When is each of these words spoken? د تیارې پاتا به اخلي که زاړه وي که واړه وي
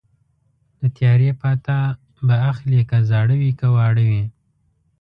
د 0.79 0.81
تیارې 0.97 1.31
پاتا 1.41 1.79
به 2.27 2.35
اخلي 2.51 2.81
که 2.89 2.97
زاړه 3.09 3.35
وي 3.41 3.51
که 3.59 3.67
واړه 3.75 4.03
وي 4.09 4.23